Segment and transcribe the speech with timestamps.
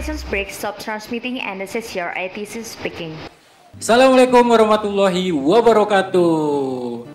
[0.00, 3.12] stations break, stop transmitting, and this is your ATC speaking.
[3.76, 6.40] Assalamualaikum warahmatullahi wabarakatuh.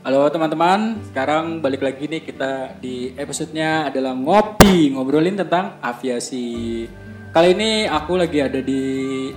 [0.06, 6.86] Halo teman-teman, sekarang balik lagi nih kita di episodenya adalah ngopi ngobrolin tentang aviasi.
[7.34, 9.34] Kali ini aku lagi ada di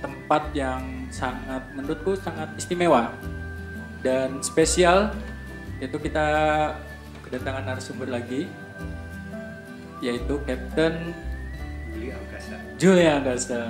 [0.00, 3.12] tempat yang sangat menurutku sangat istimewa
[4.00, 5.12] dan spesial
[5.76, 6.24] yaitu kita
[7.20, 8.48] kedatangan narasumber lagi
[10.00, 11.12] yaitu Captain.
[12.76, 13.64] Julia Angkasa.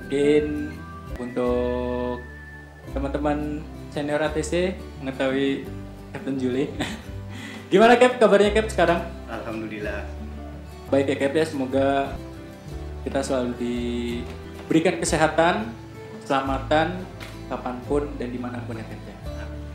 [0.00, 0.72] Mungkin
[1.20, 2.24] untuk
[2.96, 3.60] teman-teman
[3.92, 4.72] senior ATC
[5.04, 5.68] mengetahui
[6.16, 6.72] Captain Juli.
[7.72, 9.04] Gimana Cap kabarnya Cap sekarang?
[9.28, 10.08] Alhamdulillah.
[10.88, 12.16] Baik ya Cap ya, semoga
[13.04, 15.68] kita selalu diberikan kesehatan,
[16.24, 17.04] keselamatan
[17.52, 19.16] kapan pun dan di mana pun ya Cap ya.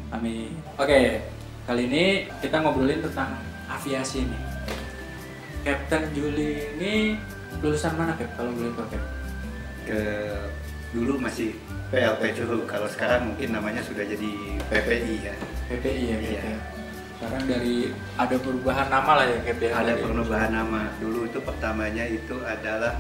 [0.09, 0.57] Amin.
[0.81, 1.21] Oke,
[1.69, 2.05] kali ini
[2.41, 3.37] kita ngobrolin tentang
[3.69, 4.41] aviasi nih.
[5.61, 6.93] Captain Juli ini
[7.61, 9.03] lulusan mana Cap kalau boleh tahu Cap?
[9.83, 9.99] Ke
[10.93, 11.53] dulu masih
[11.91, 12.65] PLP dulu.
[12.65, 14.29] Kalau sekarang mungkin namanya sudah jadi
[14.71, 15.35] PPI ya.
[15.69, 16.41] PPI ya Iya.
[16.41, 16.57] ya.
[17.19, 17.75] Sekarang dari
[18.19, 19.71] ada perubahan nama lah ya Cap ya.
[19.77, 20.81] Ada perubahan nama.
[20.97, 22.97] Dulu itu pertamanya itu adalah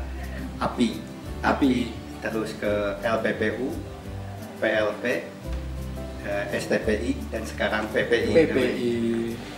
[0.59, 1.01] API.
[1.41, 1.83] API.
[2.23, 2.71] Terus ke
[3.03, 3.75] LPPU,
[4.63, 5.03] PLP,
[6.23, 8.31] eh, STPI dan sekarang PPI.
[8.31, 8.91] PPI.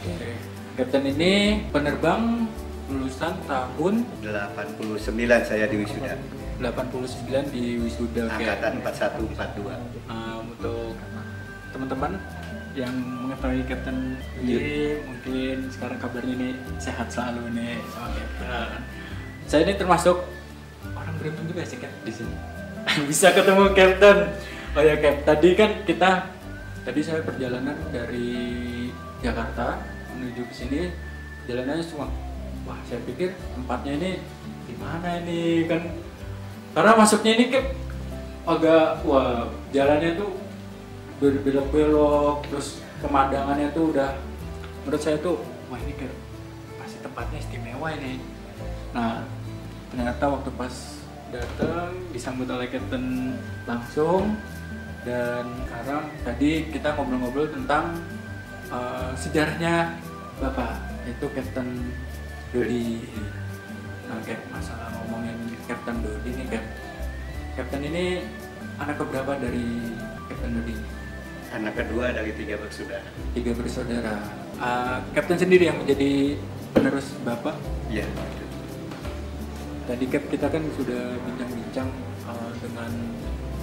[0.10, 0.30] Oke.
[0.76, 2.45] Captain ini penerbang
[2.86, 6.14] lulusan tahun 89 saya di wisuda.
[6.62, 8.30] 89 di wisuda.
[8.30, 9.74] Angkatan 4142.
[10.10, 10.94] Um, untuk
[11.74, 12.16] teman-teman
[12.76, 18.82] yang mengetahui Captain Willy mungkin sekarang kabarnya ini sehat selalu nih sama Captain.
[19.48, 20.18] Saya ini termasuk
[20.94, 22.36] orang beruntung juga sih Cap di sini.
[23.10, 24.18] Bisa ketemu Captain.
[24.76, 26.12] Oh ya Cap, tadi kan kita
[26.86, 28.30] tadi saya perjalanan dari
[29.24, 29.82] Jakarta
[30.14, 30.82] menuju ke sini
[31.50, 32.12] jalanannya semua
[32.66, 34.12] wah saya pikir tempatnya ini
[34.66, 35.82] di mana ini kan?
[36.76, 37.66] Karena masuknya ini Cap
[38.46, 40.38] agak wah jalannya tuh
[41.18, 44.14] berbelok-belok terus pemandangannya tuh udah
[44.84, 46.14] menurut saya tuh wah ini kayak
[46.82, 48.22] pasti tempatnya istimewa ini.
[48.94, 49.24] Nah
[49.94, 50.74] ternyata waktu pas
[51.34, 53.34] datang disambut oleh Captain
[53.66, 54.38] langsung
[55.06, 57.98] dan sekarang tadi kita ngobrol-ngobrol tentang
[58.74, 59.96] eh, sejarahnya
[60.42, 61.70] bapak itu Captain
[62.56, 63.04] Dodi
[64.06, 66.66] nah kayak masalah ngomongin Captain Dodi nih Cap
[67.56, 68.06] Captain ini
[68.76, 69.64] anak keberapa dari
[70.28, 70.76] Captain Dodi?
[71.56, 73.08] Anak kedua dari tiga bersaudara.
[73.32, 74.16] Tiga bersaudara.
[74.60, 76.36] Uh, Captain sendiri yang menjadi
[76.76, 77.56] penerus bapak.
[77.88, 78.04] Iya.
[79.88, 81.90] Tadi Cap kita kan sudah bincang-bincang
[82.28, 82.92] uh, dengan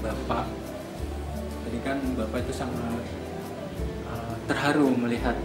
[0.00, 0.48] bapak.
[1.68, 3.04] Tadi kan bapak itu sangat
[4.08, 5.36] uh, terharu melihat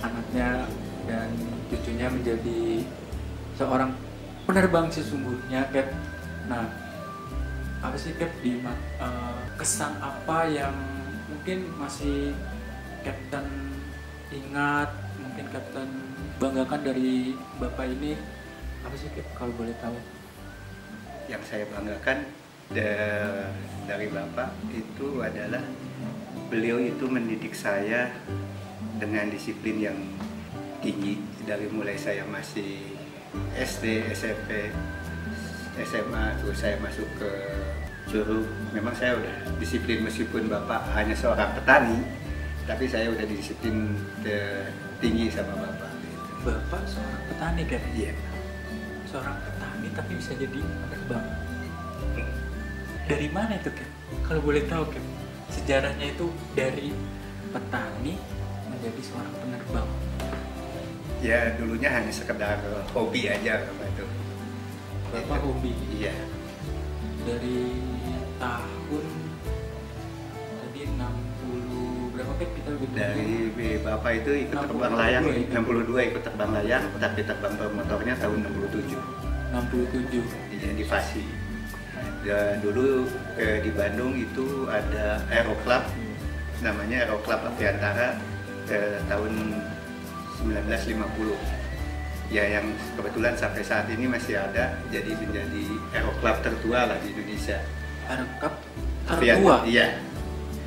[0.00, 0.64] anaknya
[1.08, 1.32] dan
[1.72, 2.84] cucunya menjadi
[3.56, 3.96] seorang
[4.44, 5.88] penerbang sesungguhnya Cap.
[6.46, 6.68] Nah,
[7.80, 10.76] apa sih Cap di uh, kesan apa yang
[11.32, 12.36] mungkin masih
[13.02, 13.48] Captain
[14.28, 15.88] ingat, mungkin Captain
[16.36, 18.12] banggakan dari bapak ini
[18.84, 19.96] apa sih Cap kalau boleh tahu?
[21.28, 22.28] Yang saya banggakan
[22.72, 23.52] da-
[23.88, 25.64] dari bapak itu adalah
[26.48, 28.12] beliau itu mendidik saya
[28.96, 29.98] dengan disiplin yang
[30.78, 32.94] tinggi dari mulai saya masih
[33.54, 34.70] SD, SMP,
[35.78, 37.30] SMA, terus saya masuk ke
[38.08, 38.48] Curug.
[38.72, 42.00] Memang saya udah disiplin meskipun bapak hanya seorang petani,
[42.64, 43.94] tapi saya udah disiplin
[44.24, 45.92] ke- tinggi sama bapak.
[46.02, 46.18] gitu.
[46.48, 47.82] Bapak seorang petani Cap.
[47.94, 48.12] Iya.
[49.06, 51.26] Seorang petani tapi bisa jadi penerbang.
[53.08, 53.90] Dari mana itu Cap?
[54.26, 55.04] Kalau boleh tahu Cap,
[55.52, 56.90] sejarahnya itu dari
[57.54, 58.14] petani
[58.68, 59.88] menjadi seorang penerbang.
[61.18, 62.62] Ya dulunya hanya sekedar
[62.94, 64.04] hobi aja apa itu.
[65.08, 65.46] Bapak Gitu.
[65.50, 66.14] hobi Iya.
[67.26, 67.58] dari
[68.38, 69.06] tahun
[70.62, 73.30] tadi 60 berapa Cap kita Dari
[73.82, 75.60] bapak itu ikut 62 terbang layang, ya?
[75.60, 79.00] 62 ikut terbang layang, tapi terbang motornya tahun 67.
[79.52, 81.24] 67 Iya di Fasi.
[82.22, 83.04] Dan dulu
[83.36, 85.82] eh, di Bandung itu ada Aero Club,
[86.62, 88.16] namanya Aero Club Aviantara
[88.68, 89.32] eh, tahun
[90.40, 91.34] 1950.
[92.28, 95.64] Ya yang kebetulan sampai saat ini masih ada, jadi menjadi
[95.96, 97.56] Aero Club tertua lah di Indonesia.
[99.08, 99.86] Avian- tertua Iya,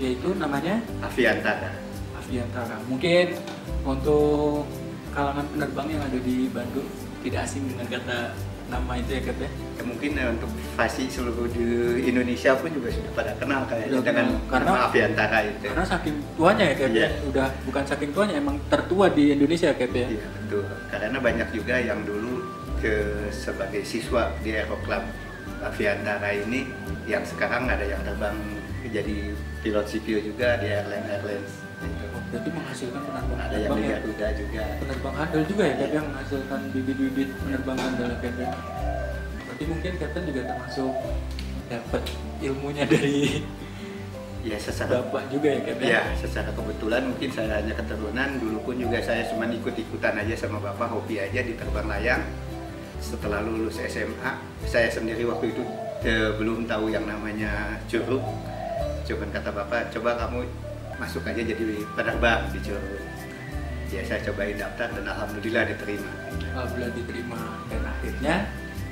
[0.02, 1.70] yaitu namanya Aviantara.
[2.18, 2.76] Aviantara.
[2.90, 3.38] Mungkin
[3.86, 4.66] untuk
[5.14, 6.90] kalangan penerbang yang ada di Bandung
[7.22, 8.34] tidak asing dengan kata
[8.72, 9.50] nama itu ya Kat ya.
[9.52, 11.68] Ya, mungkin eh, untuk Fasi seluruh di
[12.08, 14.26] Indonesia pun juga sudah pada kenal kayaknya Sudah dengan.
[14.48, 15.66] Karena- nama Aviantara itu.
[15.68, 16.96] Karena saking tuanya ya Kat ya.
[16.96, 17.10] Iya.
[17.28, 20.08] Udah bukan saking tuanya emang tertua di Indonesia Kat ya.
[20.08, 20.64] Iya betul.
[20.88, 22.34] Karena banyak juga yang dulu
[22.80, 22.94] ke
[23.30, 25.04] sebagai siswa di Aero Club
[25.62, 26.66] Aviantara ini
[27.06, 28.34] yang sekarang ada yang terbang
[28.90, 29.30] jadi
[29.62, 31.52] pilot sipil juga di airline airlines
[31.86, 32.06] gitu.
[32.32, 34.00] Berarti menghasilkan penerbang ada yang ya
[34.40, 38.52] juga penerbang handal juga ya Cap yang menghasilkan bibit-bibit penerbang handal ya Cap ya
[39.44, 40.94] berarti mungkin Captain juga termasuk
[41.68, 42.04] dapat
[42.40, 43.44] ilmunya dari
[44.48, 48.30] ya secara bapak juga ya Cap ya Ya, secara kebetulan mungkin saya hanya keturunan.
[48.40, 52.24] Dulu pun juga saya cuma ikut-ikutan aja sama bapak, hobi aja di terbang layang.
[53.04, 54.32] Setelah lulus SMA,
[54.64, 55.68] saya sendiri waktu itu
[56.08, 58.24] eh, belum tahu yang namanya curug.
[59.04, 60.48] Cuman kata bapak, coba kamu
[61.02, 63.02] masuk aja jadi penerbang di curug.
[63.92, 66.12] Ya, saya cobain daftar dan alhamdulillah diterima.
[66.54, 68.36] Alhamdulillah diterima dan akhirnya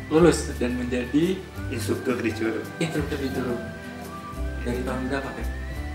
[0.09, 1.37] lulus dan menjadi
[1.69, 2.65] Instruktur di curug.
[2.81, 3.61] instruktur di Curug
[4.65, 5.47] dari tahun berapa Cap?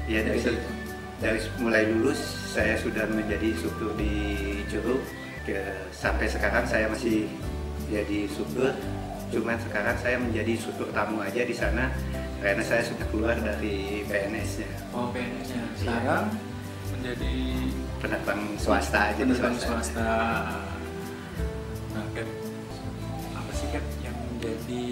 [0.06, 0.58] Ya dari Dari
[1.18, 2.20] dari mulai lulus
[2.54, 4.12] saya sudah menjadi instruktur di
[4.70, 5.02] Curug
[5.44, 5.58] ke
[5.90, 7.26] sampai sekarang saya masih
[7.90, 8.72] jadi instruktur
[9.34, 11.90] cuman sekarang saya menjadi instruktur tamu aja di sana
[12.38, 16.30] karena saya sudah keluar dari PNS-nya Oh PNS-nya sekarang
[16.94, 17.34] menjadi
[18.00, 19.68] penerbang swasta aja penerbang swasta.
[19.68, 20.12] swasta.
[21.92, 22.28] Nah, Cap,
[23.36, 24.84] apa sih Cap yang menjadi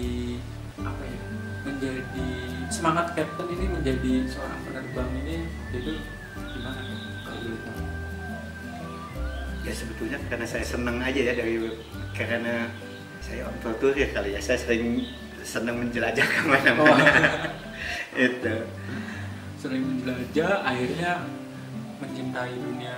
[0.81, 1.21] apa ya?
[1.63, 2.27] Menjadi
[2.69, 5.37] semangat Captain ini menjadi seorang penerbang ini
[5.73, 5.93] itu
[6.37, 6.81] gimana?
[7.25, 7.81] Kalau boleh tahu.
[9.63, 11.55] Ya sebetulnya karena saya senang aja ya dari
[12.13, 12.69] karena
[13.33, 13.57] saya on
[13.97, 14.39] ya kali ya.
[14.45, 15.09] Saya sering
[15.41, 17.05] senang menjelajah ke mana-mana
[18.29, 18.55] itu.
[19.57, 21.11] Sering menjelajah, akhirnya
[21.97, 22.97] mencintai dunia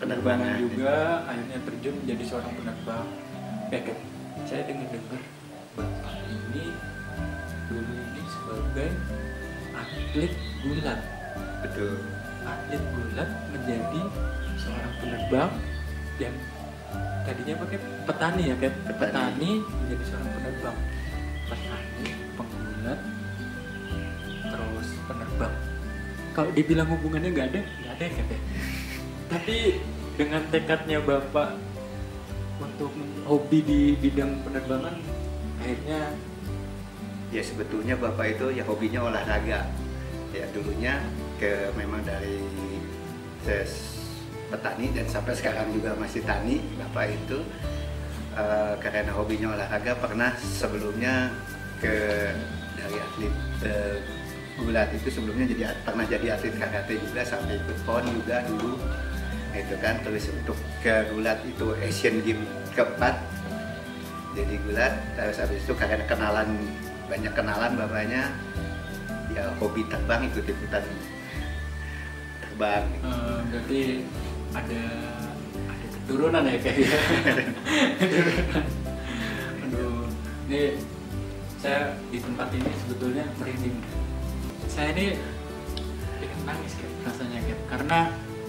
[0.00, 0.56] Penerbangan.
[0.56, 3.06] juga, akhirnya terjun menjadi seorang penerbang.
[3.68, 3.98] Ya Cap,
[4.48, 5.22] saya dengar-dengar
[5.76, 6.66] bapak ini
[7.68, 8.90] dulu ini sebagai
[9.76, 10.32] atlet
[10.64, 11.00] gulat
[11.60, 11.94] betul.
[12.42, 14.02] Atlet gulat menjadi
[14.56, 15.50] seorang penerbang
[16.16, 16.32] dan
[17.22, 17.78] tadinya pakai
[18.08, 18.98] petani ya kan Petani.
[18.98, 20.76] petani menjadi seorang penerbang.
[21.46, 22.06] Petani
[22.36, 23.00] penggulat
[24.42, 25.54] terus penerbang.
[26.32, 28.40] Kalau dibilang hubungannya nggak ada nggak ada ya Cap, ya?
[29.32, 29.56] Tapi
[30.18, 31.56] dengan tekadnya bapak
[32.60, 32.92] untuk
[33.24, 34.94] hobi di bidang penerbangan
[35.62, 36.00] akhirnya
[37.32, 39.64] ya sebetulnya bapak itu ya hobinya olahraga.
[40.32, 40.96] Ya dulunya
[41.36, 42.40] ke memang dari
[43.44, 44.01] ses
[44.52, 47.40] petani dan sampai sekarang juga masih tani bapak itu
[48.36, 51.32] eh, karena hobinya olahraga pernah sebelumnya
[51.80, 52.28] ke
[52.76, 53.34] dari atlet
[53.64, 53.96] eh,
[54.60, 58.76] gulat itu sebelumnya jadi pernah jadi atlet karate juga sampai ikut pon juga dulu
[59.52, 60.00] itu kan.
[60.04, 63.16] Terus untuk ke gulat itu Asian Games keempat
[64.32, 66.56] jadi gulat terus habis itu karena kenalan
[67.04, 68.32] banyak kenalan bapaknya
[69.36, 70.84] ya hobi terbang ikut ikutan
[72.40, 72.84] terbang.
[73.04, 73.80] Eh, berarti
[74.52, 74.82] ada
[75.68, 76.90] ada keturunan ya kayak ya.
[78.00, 78.64] Keturunan.
[79.64, 80.04] Aduh,
[80.48, 80.62] ini
[81.60, 83.76] saya di tempat ini sebetulnya merinding.
[84.68, 85.16] Saya ini
[86.20, 87.98] pengen nangis kayak rasanya kayak karena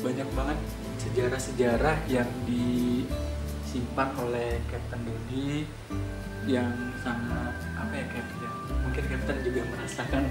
[0.03, 0.59] banyak banget
[1.03, 5.67] sejarah-sejarah yang disimpan oleh Captain Dodi
[6.44, 8.51] yang sangat apa ya Captain ya
[8.83, 10.23] mungkin Captain juga merasakan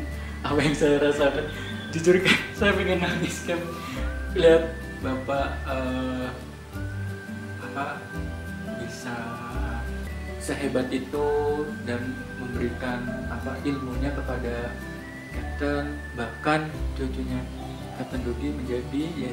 [0.44, 1.44] apa yang saya rasakan
[1.92, 3.60] jujur kan saya pengen nangis kan
[4.36, 6.28] lihat bapak eh,
[7.58, 7.98] apa
[8.78, 9.16] bisa
[10.38, 11.28] sehebat itu
[11.82, 14.70] dan memberikan apa ilmunya kepada
[15.34, 17.42] Captain bahkan cucunya
[17.98, 19.32] Captain Dodi menjadi ya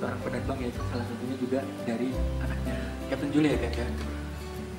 [0.00, 2.12] seorang penerbang yaitu salah satunya juga dari
[2.44, 2.76] anaknya
[3.08, 3.88] Captain Julia ya Cap ya?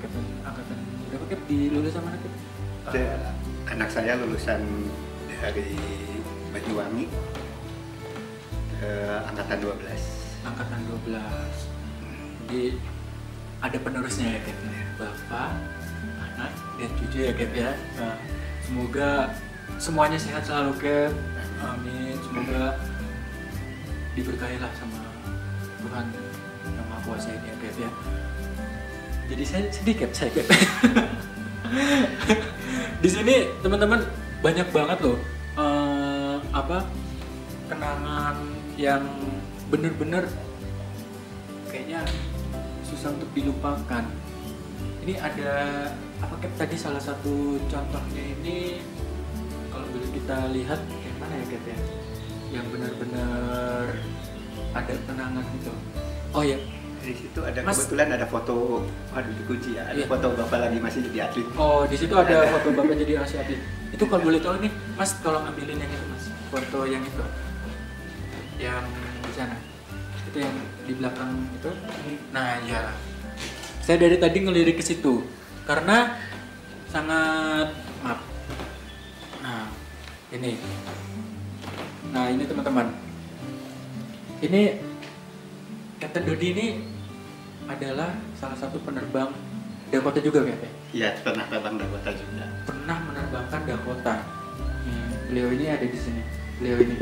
[0.06, 0.78] Captain angkatan
[1.10, 2.34] berapa Cap di lulusan mana Cap?
[3.66, 4.62] Anak saya lulusan
[5.42, 5.74] dari
[6.54, 7.10] Banyuwangi
[8.82, 11.16] eh, angkatan 12 angkatan 12
[12.46, 12.78] jadi
[13.64, 14.84] ada penerusnya ya Cap ya?
[14.96, 15.50] bapak
[16.20, 17.70] anak dan cucu ya Cap ya?
[17.96, 18.16] Nah,
[18.60, 19.10] semoga
[19.80, 21.12] semuanya sehat selalu Cap
[21.56, 22.14] amin.
[22.20, 22.76] Semoga
[24.12, 25.00] diberkahilah sama
[25.80, 26.06] Tuhan
[26.68, 27.90] yang Maha Kuasa ini ya Cap ya?
[29.32, 30.46] Jadi saya sedih Cap saya Cap
[33.02, 34.00] di sini teman-teman
[34.40, 35.18] banyak banget loh
[35.58, 36.86] eh, apa
[37.66, 38.36] kenangan
[38.76, 39.02] yang
[39.66, 40.24] bener-bener
[41.66, 42.02] kayaknya
[42.82, 44.04] susah untuk dilupakan.
[45.02, 45.52] Ini ada
[46.18, 48.80] apa tadi salah satu contohnya ini
[49.68, 51.78] kalau boleh kita lihat kayak mana ya Cap ya?
[52.52, 53.84] Yang benar-benar
[54.72, 55.72] ada kenangan gitu.
[56.34, 56.58] Oh ya,
[57.00, 60.06] di situ ada Mas- kebetulan ada foto aduh dikunci ya ada Iya.
[60.06, 62.50] foto bapak lagi masih jadi atlet oh di situ ada Ada.
[62.52, 63.60] foto bapak jadi Asia Atlet.
[63.88, 67.22] Itu kalau boleh tahu nih, Mas tolong ambilin yang itu Mas, foto yang itu,
[68.58, 68.84] yang
[69.20, 69.56] di sana.
[70.26, 71.70] Itu yang di belakang itu.
[72.30, 72.90] Nah ya,
[73.80, 75.22] saya dari tadi ngelirik ke situ.
[75.62, 76.14] karena
[76.86, 78.22] sangat maaf
[79.42, 79.66] nah
[80.30, 80.54] ini
[82.06, 82.86] nah ini teman-teman
[84.38, 84.78] ini
[85.98, 86.66] Captain Dodi ini
[87.66, 89.34] adalah salah satu penerbang
[89.90, 92.46] Dakota juga kayaknya Iya, pernah terbang Dakota juga.
[92.62, 94.14] pernah menerbangkan Dakota
[94.86, 96.22] Hmm, beliau ini ada di sini
[96.62, 96.94] beliau ini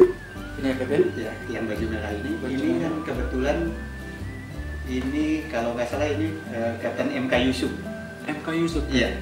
[0.65, 3.59] ini ya Captain Ya, yang baju merah ini, Baju ini kan kebetulan
[4.85, 7.73] ini kalau nggak salah ini eh, Kapten MK Yusuf.
[8.25, 9.17] MK Yusuf Iya.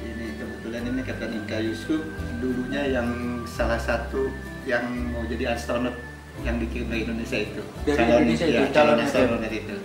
[0.00, 2.00] Ini kebetulan ini Kapten MK Yusuf
[2.38, 3.08] dulunya yang
[3.46, 4.32] salah satu
[4.64, 5.92] yang mau jadi astronot
[6.40, 7.60] yang dikirim ke Indonesia itu.
[7.84, 9.76] Dari Calon- Indonesia ya, itu, calon calon astronot itu.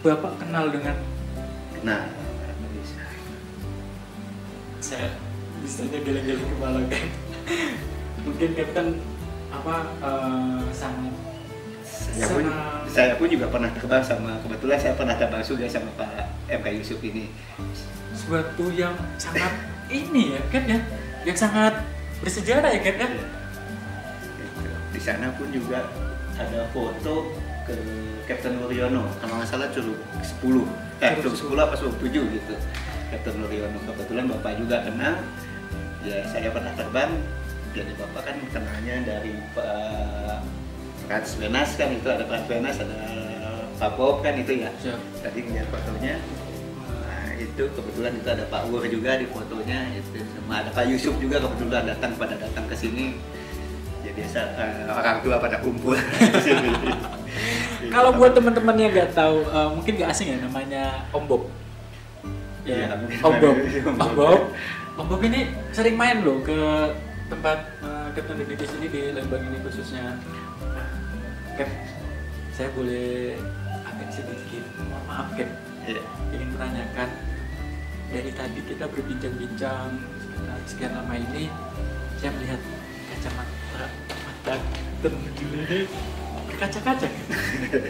[0.00, 0.96] Bapak kenal dengan
[1.80, 2.04] Nah,
[4.78, 5.08] saya
[5.60, 7.04] bisanya geleng-geleng kepala kan
[8.22, 8.88] mungkin Captain
[9.50, 11.14] apa eh, sangat
[11.84, 15.90] saya pun, Sama- saya pun juga pernah terbang sama kebetulan saya pernah terbang juga sama
[15.94, 16.08] Pak
[16.48, 17.30] MK Yusuf ini.
[18.10, 19.50] suatu yang sangat
[19.88, 20.78] ini ya kan ya
[21.24, 21.74] yang sangat
[22.20, 23.26] bersejarah ya kan ya
[24.38, 24.70] Gitu.
[24.92, 25.88] Di sana pun juga
[26.34, 27.32] ada foto
[27.64, 27.74] ke
[28.24, 30.64] Kapten Wuryono, kalau nggak salah curug 10,
[31.02, 32.54] eh Curug curug 10 apa curug 7 gitu.
[33.10, 35.14] Kapten Wuryono kebetulan bapak juga kenal.
[36.00, 37.10] Ya saya pernah terbang,
[37.70, 40.42] jadi bapak kan kenalnya dari Pak
[41.06, 42.98] Frans Wenas kan itu ada Frans Wenas, ada
[43.78, 44.70] Pak Bob kan itu ya.
[44.78, 45.00] Siap.
[45.22, 46.16] Tadi ngeliat fotonya,
[46.90, 51.14] Nah, itu kebetulan itu ada Pak Wur juga di fotonya itu sama ada Pak Yusuf
[51.18, 53.14] juga kebetulan datang pada datang ke sini
[54.00, 55.92] ya biasa eh, orang tua pada kumpul
[57.94, 61.42] kalau buat teman-teman yang nggak tahu eh, mungkin nggak asing ya namanya Om Bob
[62.60, 63.18] Iya, ya mungkin.
[63.24, 63.56] Om Bob
[63.88, 64.12] Om.
[64.16, 64.40] Bob
[65.00, 65.40] Om Bob ini
[65.72, 66.56] sering main loh ke
[67.30, 70.18] tempat eh, Captain Dodi di sini di Lembang ini khususnya.
[71.54, 71.70] Cap
[72.50, 73.38] saya boleh
[73.86, 75.48] agak sedikit mohon maaf Cap.
[75.88, 76.02] Iya.
[76.36, 77.08] ingin menanyakan
[78.12, 79.96] dari tadi kita berbincang-bincang
[80.68, 81.48] sekian lama ini
[82.20, 82.60] saya melihat
[83.08, 84.54] kacamata mata
[85.00, 85.88] temen ini
[86.52, 87.08] berkaca-kaca.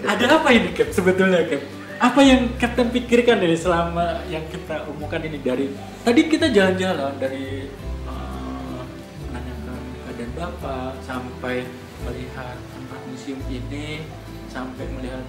[0.06, 1.62] Ada apa ini Cap sebetulnya Cap?
[2.00, 5.68] Apa yang Captain pikirkan dari selama yang kita umumkan ini dari
[6.06, 7.68] tadi kita jalan-jalan dari
[10.40, 11.68] bapak sampai
[12.08, 14.08] melihat tempat museum ini
[14.48, 15.20] sampai melihat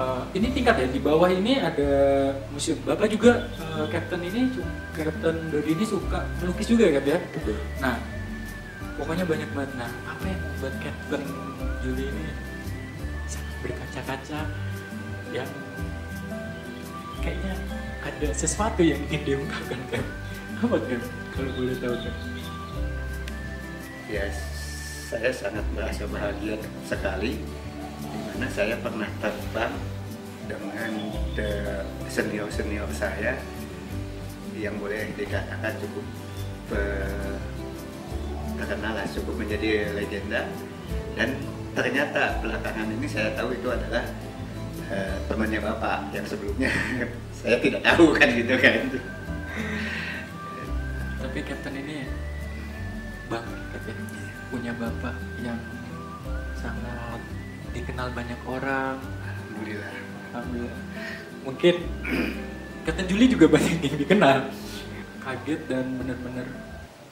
[0.00, 1.92] eh, ini tingkat ya di bawah ini ada
[2.48, 2.80] museum.
[2.88, 4.48] Bapak juga eh, Captain ini
[4.96, 7.18] Captain Dodi ini suka melukis juga ya Cap, ya?
[7.84, 7.96] Nah
[8.96, 9.70] pokoknya banyak banget.
[9.76, 11.22] Nah apa yang membuat Captain
[11.84, 12.26] Juli ini
[13.28, 14.40] sangat berkaca-kaca
[15.28, 15.50] yang
[17.20, 17.52] kayaknya
[18.00, 20.04] ada sesuatu yang ingin diungkapkan kan
[20.60, 21.00] apa kan
[21.32, 22.14] kalau boleh tahu kan
[24.08, 24.28] ya
[25.14, 27.38] saya sangat merasa bahagia sekali.
[28.02, 29.74] Di mana saya pernah terbang
[30.50, 30.90] dengan
[32.10, 33.38] senior senior saya
[34.58, 36.02] yang boleh dikatakan cukup
[38.58, 40.50] terkenal cukup menjadi legenda.
[41.14, 41.38] Dan
[41.78, 44.02] ternyata belakangan ini saya tahu itu adalah
[44.90, 46.74] eh, temannya bapak yang sebelumnya.
[47.38, 48.98] Saya tidak tahu kan gitu kan.
[51.22, 51.93] Tapi Captain ini
[54.64, 55.60] punya bapak yang
[56.56, 57.20] sangat
[57.76, 58.96] dikenal banyak orang.
[59.20, 59.92] Alhamdulillah.
[60.32, 60.82] Alhamdulillah.
[61.44, 61.74] mungkin
[62.88, 64.48] Captain Juli juga banyak yang dikenal.
[65.20, 66.48] Kaget dan benar-benar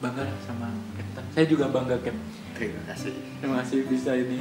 [0.00, 2.16] bangga sama Captain saya juga bangga Cap
[2.56, 3.12] terima kasih.
[3.20, 4.40] Terima kasih bisa ini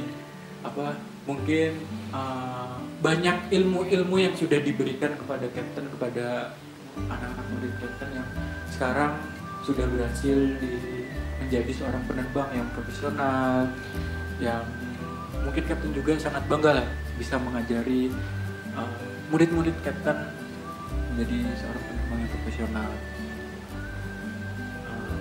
[0.64, 0.96] apa
[1.28, 1.84] mungkin
[2.16, 6.56] uh, banyak ilmu-ilmu yang sudah diberikan kepada Captain kepada
[6.96, 8.28] anak-anak murid Captain yang
[8.72, 9.20] sekarang
[9.68, 11.01] sudah berhasil di,
[11.42, 13.66] menjadi seorang penerbang yang profesional
[14.38, 14.62] yang
[15.42, 16.86] mungkin Captain juga sangat bangga lah
[17.18, 18.08] bisa mengajari
[18.72, 20.30] uh, murid-murid Captain
[21.12, 22.90] menjadi seorang penerbang yang profesional.
[24.86, 25.18] Uh,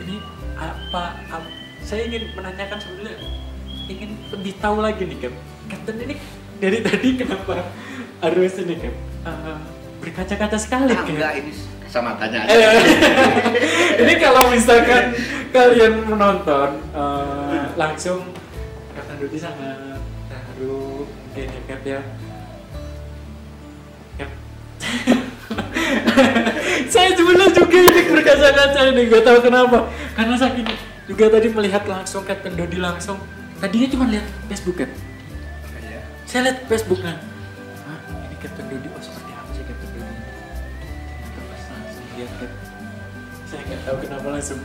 [0.00, 0.16] ini
[0.56, 3.16] apa, ap- saya ingin menanyakan sebetulnya
[3.84, 5.34] ingin lebih tahu lagi nih Cap
[5.68, 6.14] Captain ini
[6.56, 7.68] dari tadi kenapa
[8.24, 8.94] harus ini Cap
[9.28, 9.60] uh,
[10.00, 11.52] berkaca-kaca sekali Ah, Cap enggak ini
[11.94, 12.74] sama tanya Eh,
[14.02, 15.14] ini kalau misalkan
[15.54, 18.34] kalian menonton uh, langsung
[19.14, 22.02] Dodi sangat terharu mungkin ya Cap ya.
[26.92, 29.86] Saya sebenarnya juga ini berkaca-kaca ini gak tahu kenapa.
[30.18, 30.66] Karena saking
[31.06, 33.22] juga tadi melihat langsung Captain Dodi langsung
[33.60, 34.90] tadinya cuma lihat Facebook kan
[36.24, 37.14] saya lihat Facebooknya
[42.18, 42.52] lihat Cap
[43.44, 44.60] saya nggak tahu kenapa langsung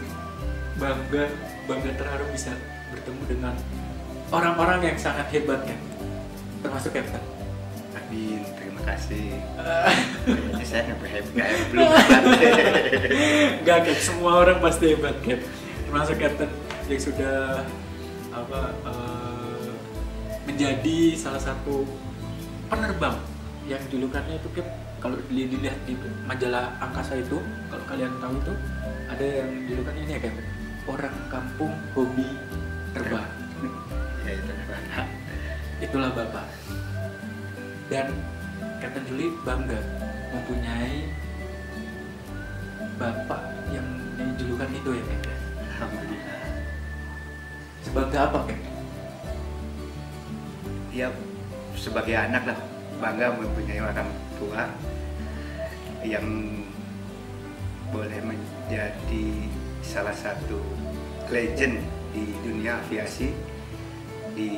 [0.79, 1.25] bangga
[1.67, 2.51] bangga terharu bisa
[2.89, 3.53] bertemu dengan
[4.33, 5.79] orang-orang yang sangat hebat kan
[6.63, 7.21] termasuk Captain
[8.09, 9.37] Amin, terima kasih.
[9.37, 11.89] Eh, saya nggak hebat, nggak belum.
[13.61, 13.97] Enggak, Cap.
[14.01, 15.37] Semua orang pasti hebat, Cap.
[15.85, 16.49] Termasuk Captain
[16.89, 17.69] yang sudah
[18.33, 19.69] apa eh,
[20.49, 21.85] menjadi salah satu
[22.65, 23.13] penerbang
[23.69, 25.95] yang julukannya itu Cap kalau di- dilihat di
[26.27, 27.39] majalah angkasa itu
[27.71, 28.53] kalau kalian tahu itu
[29.07, 30.35] ada yang julukannya ini ya Cap
[30.87, 32.27] orang kampung hobi
[32.91, 33.31] terbang
[34.27, 34.51] ya itu.
[34.89, 35.07] Nah,
[35.79, 36.45] itulah bapak
[37.87, 38.07] dan
[38.83, 39.79] Captain Juli bangga
[40.35, 41.09] mempunyai
[42.99, 43.41] bapak
[43.71, 43.87] yang
[44.19, 45.35] yang julukan itu ya ya?
[45.79, 46.37] Alhamdulillah.
[47.79, 48.59] sebangga apa Cap?
[50.91, 51.07] Ya
[51.79, 52.59] sebagai anak lah
[52.99, 54.63] bangga mempunyai orang tua
[56.01, 56.25] yang
[57.91, 59.27] boleh menjadi
[59.83, 60.61] salah satu
[61.29, 61.83] legend
[62.15, 63.35] di dunia aviasi
[64.33, 64.51] di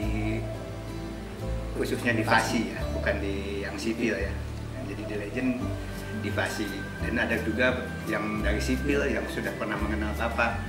[1.75, 4.33] khususnya di Fasi ya bukan di yang sipil ya.
[4.85, 5.49] Jadi di legend
[6.21, 6.69] di Fasi.
[7.01, 10.61] Dan ada juga yang dari sipil yang sudah pernah mengenal bapak.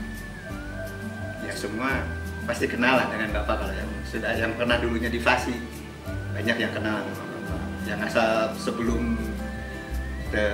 [1.45, 2.07] Ya semua
[2.49, 5.53] pasti kenal dengan bapak kalau yang sudah yang pernah dulunya di Fasi.
[6.33, 7.05] Banyak yang kenal.
[7.13, 7.32] sama
[8.13, 9.19] asal sebelum
[10.31, 10.47] ke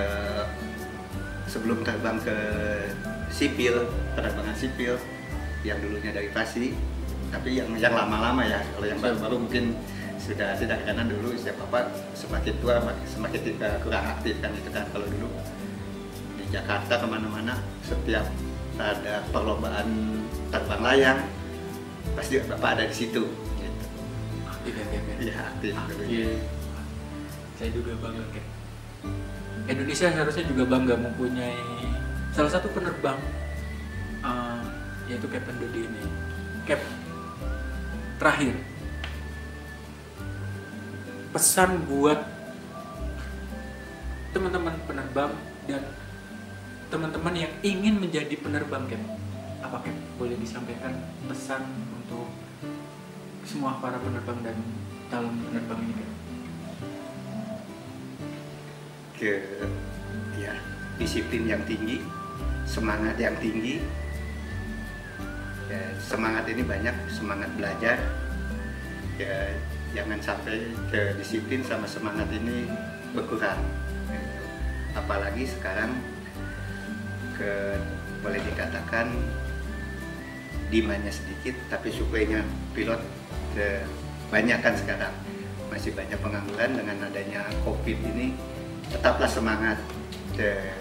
[1.49, 2.37] sebelum terbang ke
[3.33, 4.95] sipil penerbangan sipil
[5.65, 6.73] yang dulunya dari Fasi
[7.29, 9.65] tapi yang yang lama-lama ya kalau yang baru-baru mungkin
[10.19, 14.85] sudah tidak karena dulu siapa apa semakin tua semakin tidak kurang aktif kan itu kan
[14.93, 15.29] kalau dulu
[16.37, 17.55] di Jakarta ke mana-mana
[17.85, 18.25] setiap
[18.79, 19.87] ada perlombaan
[20.49, 21.19] terbang layang
[22.15, 23.23] pasti bapak ada di situ
[23.59, 23.85] gitu.
[24.47, 25.15] aktif ya Cap ya?
[25.19, 25.73] Iya aktif.
[25.75, 26.58] Aktif.
[27.59, 28.45] Saya juga bangga Cap
[29.67, 31.59] Indonesia seharusnya juga bangga mempunyai
[32.31, 33.19] salah satu penerbang
[34.23, 34.63] uh,
[35.09, 36.03] yaitu Captain Dodi ini.
[36.63, 36.81] Cap
[38.21, 38.55] terakhir.
[41.29, 42.25] Pesan buat
[44.33, 45.33] teman-teman penerbang
[45.69, 45.83] dan
[46.89, 49.03] teman-teman yang ingin menjadi penerbang Cap
[49.59, 50.95] apa Cap boleh disampaikan
[51.29, 51.61] pesan
[51.93, 52.25] untuk
[53.45, 54.57] semua para penerbang dan
[55.13, 56.18] calon penerbang ini Cap
[59.19, 59.43] ke
[60.39, 60.55] ya
[60.95, 61.99] disiplin yang tinggi
[62.69, 63.81] semangat yang tinggi.
[65.69, 67.97] Ya, semangat ini banyak semangat belajar.
[69.17, 69.53] Ya
[69.97, 72.69] jangan sampai ke disiplin sama semangat ini
[73.11, 73.57] berkurang.
[74.09, 74.37] Gitu.
[74.97, 75.93] apalagi sekarang
[77.37, 77.77] ke
[78.25, 79.13] boleh dikatakan
[80.73, 82.41] demandnya sedikit tapi suplainya
[82.73, 83.01] pilot
[83.57, 83.81] ke
[84.29, 85.13] banyak kan sekarang.
[85.69, 88.33] Masih banyak pengangguran dengan adanya covid ini
[88.89, 89.77] tetaplah semangat
[90.33, 90.73] De-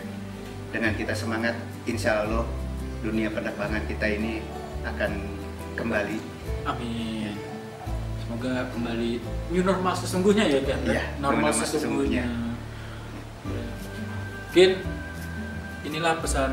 [0.73, 1.57] dengan kita semangat
[1.89, 2.45] insya Allah
[3.01, 4.45] dunia penerbangan kita ini
[4.85, 5.13] akan
[5.79, 6.19] kembali
[6.69, 7.33] Amin.
[8.21, 10.81] Semoga kembali new normal sesungguhnya ya kan?
[10.85, 12.29] Iya, normal normal sesungguhnya.
[12.29, 12.49] sesungguhnya.
[14.49, 14.71] Mungkin
[15.89, 16.53] inilah pesan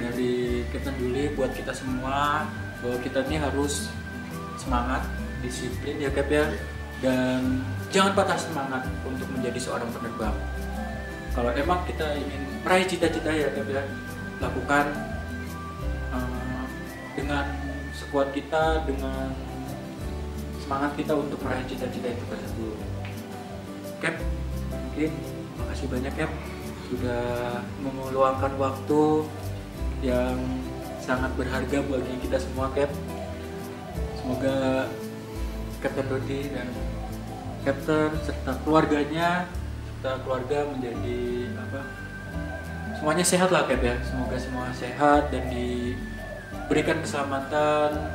[0.00, 2.48] dari Captain Juli buat kita semua
[2.80, 3.92] bahwa kita ini harus
[4.56, 5.04] semangat,
[5.44, 6.48] disiplin ya Cap ya,
[7.04, 7.60] dan
[7.92, 10.32] jangan patah semangat untuk menjadi seorang penerbang.
[11.32, 13.82] Kalau emang kita ingin meraih cita-cita ya Cap ya,
[14.36, 14.86] lakukan
[16.12, 16.64] eh,
[17.16, 17.44] dengan
[17.96, 19.32] sekuat kita, dengan
[20.60, 22.76] semangat kita untuk meraih cita-cita itu tersebut.
[24.04, 24.16] Cap,
[24.68, 25.10] mungkin
[25.56, 26.30] makasih banyak Cap
[26.92, 27.24] sudah
[27.80, 29.02] meluangkan waktu
[30.04, 30.36] yang
[31.00, 32.92] sangat berharga bagi kita semua Cap.
[34.20, 34.86] Semoga
[35.80, 36.68] Captain Dodi dan
[37.64, 39.48] Captain serta keluarganya
[40.02, 41.86] serta keluarga menjadi apa
[42.98, 43.94] semuanya sehat lah Cap ya.
[44.02, 48.10] Semoga semua sehat dan diberikan keselamatan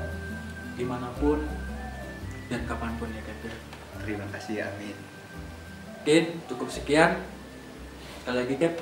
[0.76, 1.40] di mana pun
[2.52, 3.56] dan kapan pun ya Cap ya.
[4.04, 5.00] terima kasih amin.
[6.04, 7.24] Mungkin cukup sekian.
[8.20, 8.74] Sekali lagi Cap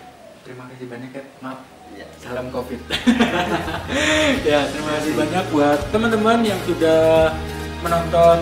[0.41, 1.61] terima kasih banyak Cap maaf
[1.93, 2.09] ya.
[2.17, 2.81] salam covid.
[4.49, 7.37] Ya terima kasih banyak buat teman-teman yang sudah
[7.85, 8.41] menonton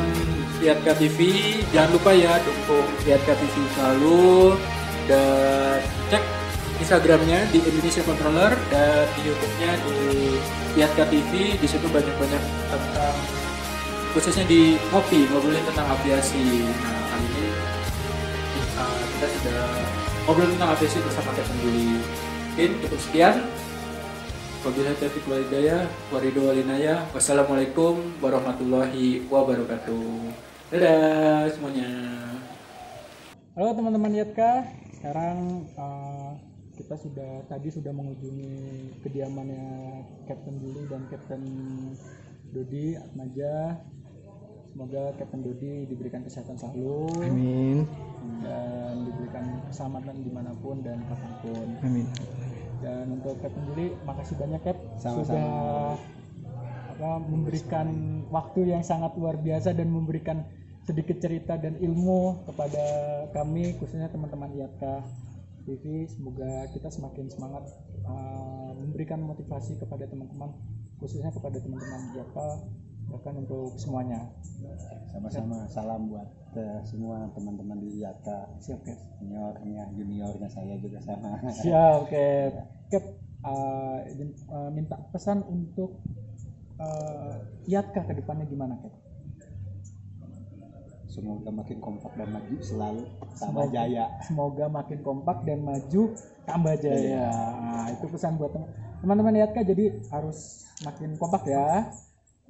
[0.63, 1.19] Liatka TV
[1.75, 4.55] jangan lupa ya dukung Liatka TV selalu.
[5.03, 6.23] Dan cek
[6.79, 9.95] Instagramnya di Indonesia Controller dan di YouTube-nya di
[10.79, 13.15] Liatka TV di situ banyak-banyak tentang
[14.15, 16.63] khususnya di ngopi ngobrolin tentang aviasi.
[16.63, 17.47] Nah kali ini
[19.19, 19.61] kita sudah
[20.23, 21.99] ngobrol tentang aviasi bersama Captain Juli
[22.53, 23.35] mungkin cukup sekian.
[24.63, 27.03] Wabillahi taufiq wal hidayah, warido walinaya.
[27.11, 30.52] Wassalamualaikum warahmatullahi wabarakatuh.
[30.71, 31.91] Dadah semuanya.
[33.53, 34.65] Halo teman-teman Yatka,
[34.97, 36.33] sekarang uh,
[36.73, 38.55] kita sudah tadi sudah mengunjungi
[39.05, 39.65] kediamannya
[40.25, 41.43] Captain Juli dan Captain
[42.53, 43.77] Dodi Atmaja.
[44.73, 47.85] semoga Captain Dodi diberikan kesehatan selalu Amin.
[48.41, 52.09] dan diberikan keselamatan di mana pun dan kapan pun Amin.
[52.81, 55.21] dan untuk Captain Juli makasih banyak Cap Sama-sama.
[55.29, 55.45] sudah
[57.03, 57.87] apa memberikan
[58.31, 60.47] waktu yang sangat luar biasa dan memberikan
[60.87, 62.85] sedikit cerita dan ilmu kepada
[63.35, 65.03] kami khususnya teman-teman IATKA
[65.63, 67.63] TV semoga kita semakin semangat
[68.07, 70.51] uh, memberikan motivasi kepada teman-teman
[70.99, 72.47] khususnya kepada teman-teman IATKA
[73.11, 74.31] bahkan untuk semuanya.
[75.11, 75.67] Sama-sama.
[75.69, 76.25] Salam buat
[76.57, 81.37] eh, semua teman-teman di IATA siap Cap seniornya, juniornya saya juga sama.
[81.51, 82.53] Siap, Cap.
[82.89, 83.05] Cap,
[83.45, 86.01] uh, izin- uh, minta pesan untuk
[86.79, 87.33] uh,
[88.05, 88.93] ke depannya gimana, Cap?
[91.13, 93.03] Semoga makin kompak dan maju selalu
[93.37, 94.05] tambah Semoga- jaya.
[94.25, 96.03] Semoga makin kompak dan maju
[96.49, 97.29] tambah jaya.
[97.29, 98.73] Nah, itu pesan buat teman-
[99.05, 101.93] teman-teman Iatka jadi harus makin kompak ya.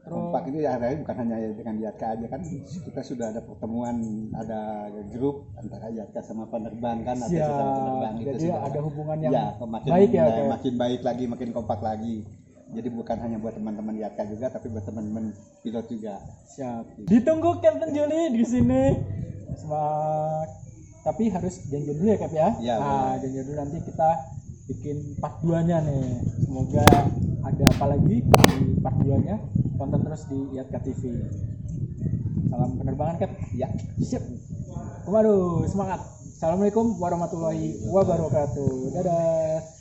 [0.03, 4.91] Terus Kompak ini ada bukan hanya dengan IATKA aja kan kita sudah ada pertemuan ada
[5.15, 7.31] grup antara IATKA sama penerbang kan ada
[7.71, 11.23] penerbang itu Jadi sudah ada hubungan yang ya, makin baik ya, ya, makin baik lagi
[11.23, 12.27] makin kompak lagi
[12.73, 15.31] jadi bukan hanya buat teman-teman IATKA juga tapi buat teman-teman
[15.61, 16.17] pilot juga
[16.53, 17.09] Siap.
[17.09, 18.83] Ditunggu Captain Juli di sini.
[19.57, 20.47] Semak.
[21.01, 22.49] Tapi harus janjian dulu ya Cap ya.
[22.61, 24.09] Iya, nah, janjian dulu nanti kita
[24.69, 26.21] bikin part 2-nya nih.
[26.45, 26.85] Semoga
[27.43, 29.35] ada apa lagi di part 2-nya.
[29.81, 31.01] Tonton terus di Iatka TV.
[32.53, 33.31] Salam penerbangan Cap.
[33.57, 34.23] ya Siap.
[35.09, 36.05] Waduh, semangat.
[36.37, 38.93] Assalamualaikum warahmatullahi wabarakatuh.
[38.93, 39.73] Dadah.